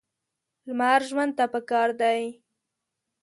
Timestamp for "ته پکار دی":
1.37-2.21